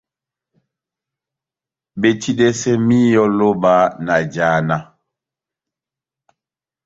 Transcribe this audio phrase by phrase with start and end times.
[1.99, 3.73] Betidɛsɛ míyɔ ó lóba
[4.05, 4.77] na jána.